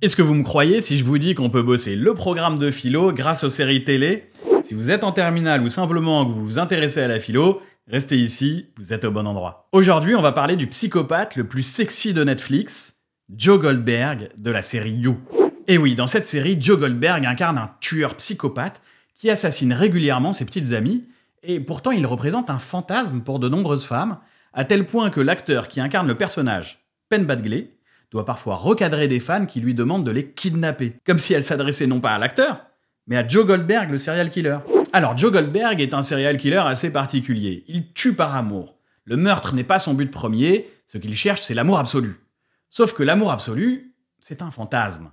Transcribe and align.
Est-ce 0.00 0.14
que 0.14 0.22
vous 0.22 0.34
me 0.34 0.44
croyez 0.44 0.80
si 0.80 0.96
je 0.96 1.04
vous 1.04 1.18
dis 1.18 1.34
qu'on 1.34 1.50
peut 1.50 1.64
bosser 1.64 1.96
le 1.96 2.14
programme 2.14 2.56
de 2.56 2.70
philo 2.70 3.12
grâce 3.12 3.42
aux 3.42 3.50
séries 3.50 3.82
télé? 3.82 4.30
Si 4.62 4.72
vous 4.72 4.90
êtes 4.90 5.02
en 5.02 5.10
terminale 5.10 5.60
ou 5.60 5.68
simplement 5.68 6.24
que 6.24 6.30
vous 6.30 6.44
vous 6.44 6.58
intéressez 6.60 7.00
à 7.00 7.08
la 7.08 7.18
philo, 7.18 7.60
restez 7.88 8.16
ici, 8.16 8.68
vous 8.76 8.92
êtes 8.92 9.04
au 9.04 9.10
bon 9.10 9.26
endroit. 9.26 9.68
Aujourd'hui, 9.72 10.14
on 10.14 10.22
va 10.22 10.30
parler 10.30 10.54
du 10.54 10.68
psychopathe 10.68 11.34
le 11.34 11.48
plus 11.48 11.64
sexy 11.64 12.14
de 12.14 12.22
Netflix, 12.22 13.00
Joe 13.34 13.58
Goldberg 13.58 14.28
de 14.38 14.50
la 14.52 14.62
série 14.62 14.92
You. 14.92 15.18
Et 15.66 15.78
oui, 15.78 15.96
dans 15.96 16.06
cette 16.06 16.28
série, 16.28 16.56
Joe 16.60 16.78
Goldberg 16.78 17.26
incarne 17.26 17.58
un 17.58 17.72
tueur 17.80 18.14
psychopathe 18.14 18.80
qui 19.16 19.30
assassine 19.30 19.72
régulièrement 19.72 20.32
ses 20.32 20.44
petites 20.44 20.74
amies, 20.74 21.06
et 21.42 21.58
pourtant 21.58 21.90
il 21.90 22.06
représente 22.06 22.50
un 22.50 22.60
fantasme 22.60 23.22
pour 23.22 23.40
de 23.40 23.48
nombreuses 23.48 23.84
femmes, 23.84 24.18
à 24.52 24.64
tel 24.64 24.86
point 24.86 25.10
que 25.10 25.20
l'acteur 25.20 25.66
qui 25.66 25.80
incarne 25.80 26.06
le 26.06 26.14
personnage, 26.14 26.86
Penn 27.08 27.24
Badgley, 27.24 27.77
doit 28.10 28.24
parfois 28.24 28.56
recadrer 28.56 29.08
des 29.08 29.20
fans 29.20 29.46
qui 29.46 29.60
lui 29.60 29.74
demandent 29.74 30.04
de 30.04 30.10
les 30.10 30.30
kidnapper, 30.30 30.94
comme 31.06 31.18
si 31.18 31.34
elle 31.34 31.44
s'adressait 31.44 31.86
non 31.86 32.00
pas 32.00 32.12
à 32.12 32.18
l'acteur, 32.18 32.64
mais 33.06 33.16
à 33.16 33.26
Joe 33.26 33.46
Goldberg, 33.46 33.90
le 33.90 33.98
serial 33.98 34.30
killer. 34.30 34.58
Alors, 34.92 35.16
Joe 35.16 35.32
Goldberg 35.32 35.80
est 35.80 35.94
un 35.94 36.02
serial 36.02 36.36
killer 36.36 36.62
assez 36.64 36.90
particulier. 36.90 37.64
Il 37.68 37.92
tue 37.92 38.14
par 38.14 38.34
amour. 38.34 38.78
Le 39.04 39.16
meurtre 39.16 39.54
n'est 39.54 39.64
pas 39.64 39.78
son 39.78 39.94
but 39.94 40.10
premier, 40.10 40.70
ce 40.86 40.98
qu'il 40.98 41.16
cherche, 41.16 41.42
c'est 41.42 41.54
l'amour 41.54 41.78
absolu. 41.78 42.20
Sauf 42.68 42.92
que 42.92 43.02
l'amour 43.02 43.30
absolu, 43.30 43.94
c'est 44.20 44.42
un 44.42 44.50
fantasme. 44.50 45.10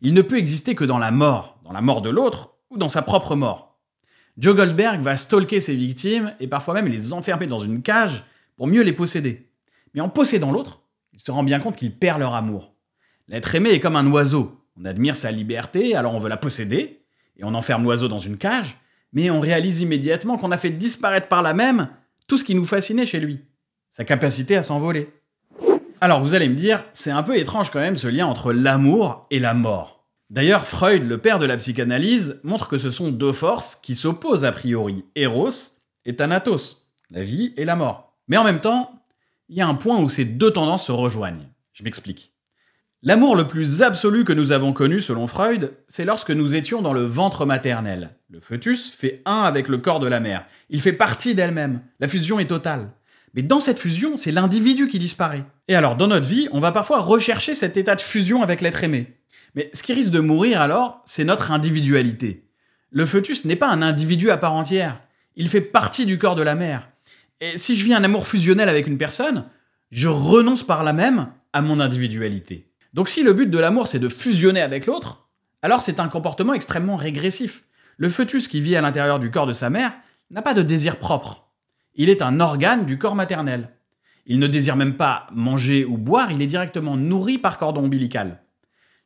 Il 0.00 0.14
ne 0.14 0.22
peut 0.22 0.36
exister 0.36 0.74
que 0.74 0.84
dans 0.84 0.98
la 0.98 1.10
mort, 1.10 1.60
dans 1.64 1.72
la 1.72 1.80
mort 1.80 2.02
de 2.02 2.10
l'autre 2.10 2.56
ou 2.70 2.76
dans 2.76 2.88
sa 2.88 3.02
propre 3.02 3.34
mort. 3.34 3.78
Joe 4.36 4.54
Goldberg 4.54 5.00
va 5.00 5.16
stalker 5.16 5.60
ses 5.60 5.74
victimes 5.74 6.34
et 6.38 6.46
parfois 6.46 6.74
même 6.74 6.86
les 6.86 7.12
enfermer 7.12 7.46
dans 7.46 7.58
une 7.58 7.82
cage 7.82 8.24
pour 8.56 8.66
mieux 8.66 8.82
les 8.82 8.92
posséder. 8.92 9.50
Mais 9.94 10.00
en 10.00 10.08
possédant 10.08 10.52
l'autre, 10.52 10.82
il 11.18 11.22
se 11.22 11.32
rend 11.32 11.42
bien 11.42 11.58
compte 11.58 11.76
qu'il 11.76 11.92
perd 11.92 12.20
leur 12.20 12.34
amour. 12.36 12.74
L'être 13.26 13.52
aimé 13.56 13.70
est 13.70 13.80
comme 13.80 13.96
un 13.96 14.06
oiseau. 14.06 14.64
On 14.80 14.84
admire 14.84 15.16
sa 15.16 15.32
liberté, 15.32 15.96
alors 15.96 16.14
on 16.14 16.18
veut 16.18 16.28
la 16.28 16.36
posséder, 16.36 17.02
et 17.36 17.42
on 17.42 17.54
enferme 17.54 17.82
l'oiseau 17.82 18.06
dans 18.06 18.20
une 18.20 18.36
cage, 18.36 18.78
mais 19.12 19.28
on 19.28 19.40
réalise 19.40 19.80
immédiatement 19.80 20.38
qu'on 20.38 20.52
a 20.52 20.56
fait 20.56 20.70
disparaître 20.70 21.26
par 21.26 21.42
là 21.42 21.54
même 21.54 21.88
tout 22.28 22.38
ce 22.38 22.44
qui 22.44 22.54
nous 22.54 22.64
fascinait 22.64 23.04
chez 23.04 23.18
lui, 23.18 23.40
sa 23.90 24.04
capacité 24.04 24.56
à 24.56 24.62
s'envoler. 24.62 25.10
Alors 26.00 26.20
vous 26.20 26.34
allez 26.34 26.48
me 26.48 26.54
dire, 26.54 26.84
c'est 26.92 27.10
un 27.10 27.24
peu 27.24 27.36
étrange 27.36 27.70
quand 27.70 27.80
même 27.80 27.96
ce 27.96 28.06
lien 28.06 28.26
entre 28.26 28.52
l'amour 28.52 29.26
et 29.32 29.40
la 29.40 29.54
mort. 29.54 30.06
D'ailleurs, 30.30 30.66
Freud, 30.66 31.02
le 31.02 31.18
père 31.18 31.40
de 31.40 31.46
la 31.46 31.56
psychanalyse, 31.56 32.38
montre 32.44 32.68
que 32.68 32.78
ce 32.78 32.90
sont 32.90 33.10
deux 33.10 33.32
forces 33.32 33.74
qui 33.74 33.96
s'opposent 33.96 34.44
a 34.44 34.52
priori, 34.52 35.04
Eros 35.16 35.50
et 36.04 36.14
Thanatos, 36.14 36.92
la 37.10 37.24
vie 37.24 37.54
et 37.56 37.64
la 37.64 37.74
mort. 37.74 38.14
Mais 38.28 38.36
en 38.36 38.44
même 38.44 38.60
temps, 38.60 38.97
il 39.48 39.56
y 39.56 39.60
a 39.60 39.66
un 39.66 39.74
point 39.74 39.98
où 39.98 40.08
ces 40.08 40.24
deux 40.24 40.52
tendances 40.52 40.86
se 40.86 40.92
rejoignent. 40.92 41.48
Je 41.72 41.82
m'explique. 41.82 42.32
L'amour 43.02 43.36
le 43.36 43.46
plus 43.46 43.82
absolu 43.82 44.24
que 44.24 44.32
nous 44.32 44.50
avons 44.50 44.72
connu 44.72 45.00
selon 45.00 45.28
Freud, 45.28 45.72
c'est 45.86 46.04
lorsque 46.04 46.32
nous 46.32 46.56
étions 46.56 46.82
dans 46.82 46.92
le 46.92 47.04
ventre 47.04 47.46
maternel. 47.46 48.16
Le 48.28 48.40
fœtus 48.40 48.90
fait 48.90 49.22
un 49.24 49.42
avec 49.42 49.68
le 49.68 49.78
corps 49.78 50.00
de 50.00 50.08
la 50.08 50.18
mère. 50.18 50.44
Il 50.68 50.80
fait 50.80 50.92
partie 50.92 51.36
d'elle-même. 51.36 51.80
La 52.00 52.08
fusion 52.08 52.40
est 52.40 52.48
totale. 52.48 52.90
Mais 53.34 53.42
dans 53.42 53.60
cette 53.60 53.78
fusion, 53.78 54.16
c'est 54.16 54.32
l'individu 54.32 54.88
qui 54.88 54.98
disparaît. 54.98 55.44
Et 55.68 55.76
alors, 55.76 55.94
dans 55.94 56.08
notre 56.08 56.26
vie, 56.26 56.48
on 56.50 56.58
va 56.58 56.72
parfois 56.72 57.00
rechercher 57.00 57.54
cet 57.54 57.76
état 57.76 57.94
de 57.94 58.00
fusion 58.00 58.42
avec 58.42 58.60
l'être 58.60 58.82
aimé. 58.82 59.18
Mais 59.54 59.70
ce 59.72 59.84
qui 59.84 59.92
risque 59.92 60.12
de 60.12 60.18
mourir 60.18 60.60
alors, 60.60 61.00
c'est 61.04 61.24
notre 61.24 61.52
individualité. 61.52 62.48
Le 62.90 63.06
fœtus 63.06 63.44
n'est 63.44 63.54
pas 63.54 63.68
un 63.68 63.82
individu 63.82 64.30
à 64.30 64.38
part 64.38 64.54
entière. 64.54 65.00
Il 65.36 65.48
fait 65.48 65.60
partie 65.60 66.04
du 66.04 66.18
corps 66.18 66.34
de 66.34 66.42
la 66.42 66.56
mère. 66.56 66.90
Et 67.40 67.56
si 67.58 67.76
je 67.76 67.84
vis 67.84 67.94
un 67.94 68.04
amour 68.04 68.26
fusionnel 68.26 68.68
avec 68.68 68.86
une 68.86 68.98
personne, 68.98 69.44
je 69.90 70.08
renonce 70.08 70.64
par 70.64 70.82
là 70.82 70.92
même 70.92 71.28
à 71.52 71.62
mon 71.62 71.80
individualité. 71.80 72.70
Donc 72.94 73.08
si 73.08 73.22
le 73.22 73.32
but 73.32 73.50
de 73.50 73.58
l'amour 73.58 73.88
c'est 73.88 73.98
de 73.98 74.08
fusionner 74.08 74.60
avec 74.60 74.86
l'autre, 74.86 75.28
alors 75.62 75.82
c'est 75.82 76.00
un 76.00 76.08
comportement 76.08 76.54
extrêmement 76.54 76.96
régressif. 76.96 77.64
Le 77.96 78.08
fœtus 78.08 78.48
qui 78.48 78.60
vit 78.60 78.76
à 78.76 78.80
l'intérieur 78.80 79.18
du 79.18 79.30
corps 79.30 79.46
de 79.46 79.52
sa 79.52 79.70
mère 79.70 79.92
n'a 80.30 80.42
pas 80.42 80.54
de 80.54 80.62
désir 80.62 80.98
propre. 80.98 81.48
Il 81.94 82.08
est 82.08 82.22
un 82.22 82.40
organe 82.40 82.86
du 82.86 82.98
corps 82.98 83.14
maternel. 83.14 83.70
Il 84.26 84.38
ne 84.38 84.46
désire 84.46 84.76
même 84.76 84.96
pas 84.96 85.26
manger 85.32 85.84
ou 85.84 85.96
boire, 85.96 86.30
il 86.30 86.42
est 86.42 86.46
directement 86.46 86.96
nourri 86.96 87.38
par 87.38 87.56
cordon 87.56 87.84
ombilical. 87.84 88.42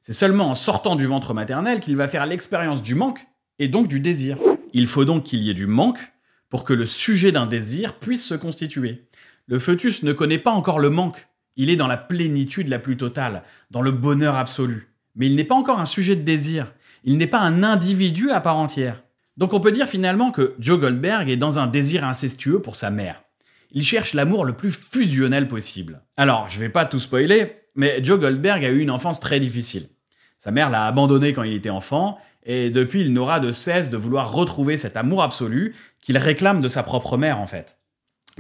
C'est 0.01 0.13
seulement 0.13 0.51
en 0.51 0.55
sortant 0.55 0.97
du 0.97 1.07
ventre 1.07 1.33
maternel 1.33 1.81
qu'il 1.81 1.97
va 1.97 2.09
faire 2.09 2.27
l'expérience 2.27 2.83
du 2.83 2.95
manque 2.95 3.27
et 3.59 3.69
donc 3.69 3.87
du 3.87 4.01
désir. 4.01 4.37
Il 4.73 4.87
faut 4.87 5.05
donc 5.05 5.23
qu'il 5.23 5.43
y 5.43 5.51
ait 5.51 5.55
du 5.55 5.67
manque 5.67 6.13
pour 6.53 6.65
que 6.65 6.75
le 6.75 6.85
sujet 6.85 7.33
d'un 7.33 7.47
désir 7.47 7.95
puisse 7.95 8.27
se 8.27 8.35
constituer. 8.35 9.07
Le 9.47 9.59
fœtus 9.59 10.03
ne 10.03 10.13
connaît 10.13 10.37
pas 10.37 10.51
encore 10.51 10.81
le 10.81 10.91
manque, 10.91 11.29
il 11.57 11.71
est 11.71 11.77
dans 11.77 11.87
la 11.87 11.97
plénitude 11.97 12.69
la 12.69 12.79
plus 12.79 12.99
totale, 12.99 13.43
dans 13.71 13.81
le 13.81 13.91
bonheur 13.91 14.37
absolu. 14.37 14.93
Mais 15.17 15.29
il 15.29 15.35
n'est 15.35 15.45
pas 15.45 15.55
encore 15.55 15.81
un 15.81 15.87
sujet 15.87 16.15
de 16.15 16.21
désir, 16.21 16.75
il 17.05 17.17
n'est 17.17 17.27
pas 17.27 17.41
un 17.41 17.63
individu 17.63 18.31
à 18.31 18.43
part 18.43 18.59
entière. 18.59 19.03
Donc 19.39 19.55
on 19.55 19.61
peut 19.61 19.73
dire 19.73 19.87
finalement 19.87 20.31
que 20.31 20.55
Joe 20.59 20.79
Goldberg 20.79 21.31
est 21.31 21.39
dans 21.39 21.59
un 21.59 21.69
désir 21.69 22.05
incestueux 22.05 22.61
pour 22.61 22.77
sa 22.77 22.91
mère. 22.91 23.23
Il 23.71 23.83
cherche 23.83 24.13
l'amour 24.13 24.45
le 24.45 24.53
plus 24.53 24.73
fusionnel 24.73 25.49
possible. 25.49 26.03
Alors, 26.19 26.51
je 26.51 26.61
vais 26.61 26.69
pas 26.69 26.85
tout 26.85 26.99
spoiler, 26.99 27.63
mais 27.77 28.05
Joe 28.05 28.21
Goldberg 28.21 28.63
a 28.63 28.69
eu 28.69 28.81
une 28.81 28.91
enfance 28.91 29.21
très 29.21 29.41
difficile. 29.41 29.89
Sa 30.37 30.51
mère 30.51 30.69
l'a 30.69 30.85
abandonné 30.85 31.33
quand 31.33 31.45
il 31.45 31.55
était 31.55 31.71
enfant, 31.71 32.19
et 32.45 32.71
depuis 32.71 33.03
il 33.03 33.13
n'aura 33.13 33.41
de 33.41 33.53
cesse 33.53 33.91
de 33.91 33.97
vouloir 33.97 34.33
retrouver 34.33 34.77
cet 34.77 34.97
amour 34.97 35.23
absolu 35.23 35.75
qu'il 36.01 36.19
réclame 36.19 36.61
de 36.61 36.69
sa 36.69 36.83
propre 36.83 37.17
mère 37.17 37.41
en 37.41 37.47
fait. 37.47 37.79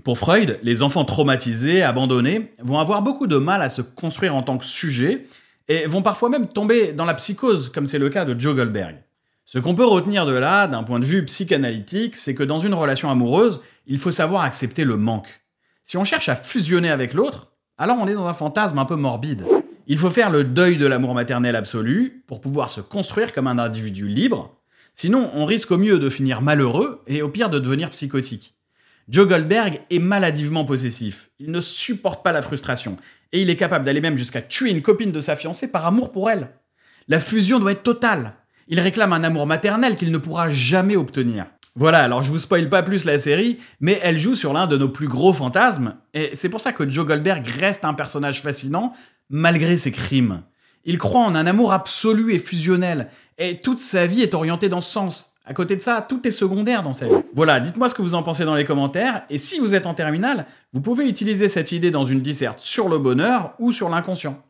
Pour 0.05 0.19
Freud, 0.19 0.59
les 0.63 0.83
enfants 0.83 1.05
traumatisés, 1.05 1.83
abandonnés, 1.83 2.53
vont 2.63 2.79
avoir 2.79 3.03
beaucoup 3.03 3.27
de 3.27 3.37
mal 3.37 3.61
à 3.61 3.69
se 3.69 3.83
construire 3.83 4.35
en 4.35 4.43
tant 4.43 4.59
que 4.59 4.65
sujet 4.65 5.27
et 5.69 5.87
vont 5.87 6.03
parfois 6.03 6.31
même 6.31 6.49
tomber 6.49 6.93
dans 6.93 7.05
la 7.05 7.15
psychose, 7.15 7.69
comme 7.69 7.87
c'est 7.87 7.99
le 7.99 8.09
cas 8.09 8.25
de 8.25 8.39
Joe 8.39 8.57
Goldberg. 8.57 8.97
Ce 9.45 9.59
qu'on 9.59 9.75
peut 9.75 9.85
retenir 9.85 10.25
de 10.25 10.33
là, 10.33 10.67
d'un 10.67 10.83
point 10.83 10.99
de 10.99 11.05
vue 11.05 11.25
psychanalytique, 11.27 12.17
c'est 12.17 12.35
que 12.35 12.43
dans 12.43 12.59
une 12.59 12.75
relation 12.75 13.11
amoureuse, 13.11 13.63
il 13.87 13.99
faut 13.99 14.11
savoir 14.11 14.43
accepter 14.43 14.85
le 14.85 14.97
manque. 14.97 15.43
Si 15.85 15.97
on 15.97 16.05
cherche 16.05 16.29
à 16.29 16.37
fusionner 16.37 16.91
avec 16.91 17.13
l'autre, 17.13 17.53
alors 17.77 17.99
on 18.01 18.07
est 18.07 18.15
dans 18.15 18.27
un 18.27 18.33
fantasme 18.33 18.79
un 18.79 18.85
peu 18.85 18.97
morbide. 18.97 19.45
Il 19.87 19.99
faut 19.99 20.11
faire 20.11 20.31
le 20.31 20.45
deuil 20.45 20.77
de 20.77 20.87
l'amour 20.87 21.15
maternel 21.15 21.57
absolu 21.57 22.23
pour 22.29 22.41
pouvoir 22.41 22.71
se 22.71 22.81
construire 22.81 23.33
comme 23.33 23.49
un 23.49 23.59
individu 23.59 24.07
libre, 24.07 24.57
sinon 24.95 25.31
on 25.35 25.45
risque 25.45 25.73
au 25.73 25.79
mieux 25.79 25.99
de 25.99 26.09
finir 26.09 26.41
malheureux 26.41 27.03
et 27.09 27.21
au 27.23 27.29
pire 27.29 27.51
de 27.51 27.59
devenir 27.59 27.91
psychotique. 27.91 28.55
Joe 29.09 29.27
Goldberg 29.27 29.81
est 29.91 29.99
maladivement 29.99 30.65
possessif, 30.65 31.31
il 31.41 31.51
ne 31.51 31.61
supporte 31.61 32.23
pas 32.23 32.31
la 32.31 32.43
frustration, 32.43 32.97
et 33.33 33.43
il 33.43 33.51
est 33.51 33.57
capable 33.57 33.85
d'aller 33.85 34.01
même 34.01 34.17
jusqu'à 34.17 34.41
tuer 34.41 34.71
une 34.71 34.83
copine 34.83 35.11
de 35.11 35.21
sa 35.21 35.35
fiancée 35.35 35.73
par 35.73 35.85
amour 35.85 36.13
pour 36.13 36.31
elle. 36.31 36.51
La 37.09 37.19
fusion 37.19 37.59
doit 37.59 37.73
être 37.73 37.83
totale. 37.83 38.35
Il 38.69 38.79
réclame 38.79 39.13
un 39.13 39.25
amour 39.25 39.47
maternel 39.47 39.97
qu'il 39.97 40.13
ne 40.13 40.19
pourra 40.19 40.49
jamais 40.51 40.97
obtenir. 40.97 41.47
Voilà, 41.75 42.01
alors 42.01 42.23
je 42.23 42.31
vous 42.31 42.39
spoil 42.39 42.69
pas 42.69 42.83
plus 42.83 43.05
la 43.05 43.19
série, 43.19 43.59
mais 43.81 43.99
elle 44.03 44.19
joue 44.19 44.35
sur 44.35 44.53
l'un 44.53 44.67
de 44.67 44.77
nos 44.77 44.91
plus 44.91 45.09
gros 45.09 45.33
fantasmes, 45.33 45.95
et 46.13 46.31
c'est 46.35 46.51
pour 46.51 46.61
ça 46.61 46.73
que 46.73 46.89
Joe 46.89 47.07
Goldberg 47.07 47.47
reste 47.47 47.87
un 47.87 47.95
personnage 47.95 48.43
fascinant, 48.43 48.93
malgré 49.31 49.79
ses 49.79 49.91
crimes. 49.91 50.43
Il 50.85 50.99
croit 50.99 51.23
en 51.23 51.35
un 51.35 51.47
amour 51.47 51.73
absolu 51.73 52.35
et 52.35 52.39
fusionnel, 52.39 53.09
et 53.39 53.61
toute 53.61 53.79
sa 53.79 54.07
vie 54.07 54.21
est 54.21 54.35
orientée 54.35 54.69
dans 54.69 54.83
ce 54.83 54.93
sens. 54.93 55.35
À 55.47 55.55
côté 55.55 55.75
de 55.75 55.81
ça, 55.81 56.05
tout 56.07 56.27
est 56.29 56.31
secondaire 56.31 56.83
dans 56.83 56.93
sa 56.93 57.07
vie. 57.07 57.25
Voilà, 57.35 57.59
dites-moi 57.59 57.89
ce 57.89 57.95
que 57.95 58.03
vous 58.03 58.15
en 58.15 58.23
pensez 58.23 58.45
dans 58.45 58.55
les 58.55 58.67
commentaires, 58.67 59.23
et 59.31 59.39
si 59.39 59.59
vous 59.59 59.75
êtes 59.75 59.87
en 59.87 59.95
terminale, 59.95 60.45
vous 60.75 60.83
pouvez 60.83 61.09
utiliser 61.09 61.49
cette 61.49 61.73
idée 61.73 61.91
dans 61.91 62.05
une 62.05 62.21
disserte 62.21 62.59
sur 62.59 62.91
le 62.91 62.99
bonheur 62.99 63.55
ou 63.59 63.73
sur 63.73 63.89
l'inconscient. 63.89 64.45